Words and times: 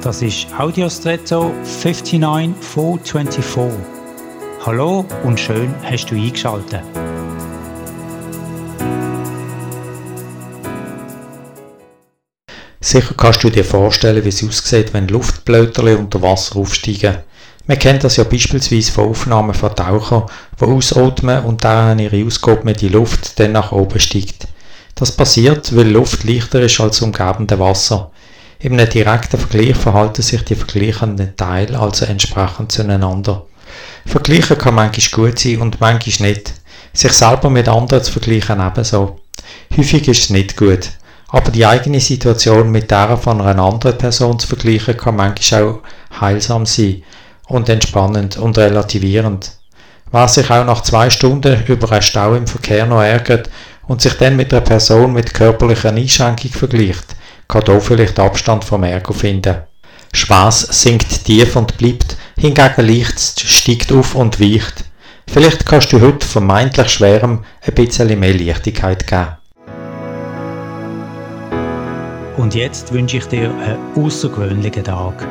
Das 0.00 0.22
ist 0.22 0.46
Audiostretto 0.56 1.52
59424. 1.64 3.80
Hallo 4.64 5.04
und 5.24 5.40
schön 5.40 5.74
hast 5.82 6.06
du 6.06 6.14
eingeschaltet. 6.14 6.82
Sicher 12.80 13.14
kannst 13.16 13.42
du 13.42 13.50
dir 13.50 13.64
vorstellen, 13.64 14.24
wie 14.24 14.28
es 14.28 14.44
aussieht, 14.44 14.94
wenn 14.94 15.08
Luftblöterli 15.08 15.96
unter 15.96 16.22
Wasser 16.22 16.60
aufsteigen. 16.60 17.16
Man 17.66 17.80
kennt 17.80 18.04
das 18.04 18.18
ja 18.18 18.24
beispielsweise 18.24 18.92
von 18.92 19.08
Aufnahmen 19.08 19.52
von 19.52 19.74
Tauchern, 19.74 20.26
die 20.60 20.64
ausatmen 20.64 21.44
und 21.44 21.64
deren 21.64 21.98
ihre 21.98 22.24
ausgeatmete 22.24 22.86
Luft 22.86 23.40
dann 23.40 23.50
nach 23.50 23.72
oben 23.72 23.98
steigt. 23.98 24.46
Das 24.94 25.10
passiert, 25.10 25.74
weil 25.74 25.88
Luft 25.88 26.22
leichter 26.22 26.60
ist 26.60 26.78
als 26.78 27.02
umgebende 27.02 27.58
Wasser. 27.58 28.12
In 28.60 28.72
einem 28.72 28.90
direkten 28.90 29.38
Vergleich 29.38 29.76
verhalten 29.76 30.20
sich 30.22 30.44
die 30.44 30.56
vergleichenden 30.56 31.36
Teile 31.36 31.78
also 31.78 32.04
entsprechend 32.06 32.72
zueinander. 32.72 33.46
Vergleichen 34.04 34.58
kann 34.58 34.74
manchmal 34.74 35.26
gut 35.26 35.38
sein 35.38 35.58
und 35.58 35.80
manchmal 35.80 36.28
nicht. 36.28 36.54
Sich 36.92 37.12
selber 37.12 37.50
mit 37.50 37.68
anderen 37.68 38.02
zu 38.02 38.10
vergleichen 38.10 38.60
ebenso. 38.60 39.20
Häufig 39.76 40.08
ist 40.08 40.24
es 40.24 40.30
nicht 40.30 40.56
gut. 40.56 40.90
Aber 41.28 41.52
die 41.52 41.66
eigene 41.66 42.00
Situation 42.00 42.72
mit 42.72 42.90
der 42.90 43.16
von 43.16 43.40
einer 43.40 43.62
anderen 43.62 43.96
Person 43.96 44.40
zu 44.40 44.48
vergleichen 44.48 44.96
kann 44.96 45.14
manchmal 45.14 45.62
auch 45.62 45.78
heilsam 46.20 46.66
sein 46.66 47.04
und 47.46 47.68
entspannend 47.68 48.38
und 48.38 48.58
relativierend. 48.58 49.52
Wer 50.10 50.26
sich 50.26 50.50
auch 50.50 50.64
nach 50.64 50.82
zwei 50.82 51.10
Stunden 51.10 51.64
über 51.66 51.92
einen 51.92 52.02
Stau 52.02 52.34
im 52.34 52.48
Verkehr 52.48 52.86
noch 52.86 53.02
ärgert 53.02 53.50
und 53.86 54.00
sich 54.00 54.14
dann 54.14 54.34
mit 54.34 54.52
einer 54.52 54.62
Person 54.62 55.12
mit 55.12 55.32
körperlicher 55.32 55.90
Einschränkung 55.90 56.50
vergleicht, 56.50 57.14
kann 57.48 57.62
hier 57.64 57.80
vielleicht 57.80 58.20
Abstand 58.20 58.64
vom 58.64 58.82
Ärger 58.82 59.14
finden. 59.14 59.56
Spaß 60.12 60.82
sinkt 60.82 61.24
tief 61.24 61.56
und 61.56 61.76
bleibt, 61.78 62.16
hingegen 62.38 62.86
Licht 62.86 63.40
steigt 63.40 63.90
auf 63.92 64.14
und 64.14 64.40
weicht. 64.40 64.84
Vielleicht 65.26 65.66
kannst 65.66 65.92
du 65.92 66.00
heute 66.00 66.26
vermeintlich 66.26 66.88
Schwerem 66.88 67.44
ein 67.62 67.74
bisschen 67.74 68.18
mehr 68.18 68.34
Leichtigkeit 68.34 69.06
geben. 69.06 69.36
Und 72.36 72.54
jetzt 72.54 72.92
wünsche 72.92 73.16
ich 73.16 73.26
dir 73.26 73.50
einen 73.50 73.78
außergewöhnlichen 73.96 74.84
Tag. 74.84 75.26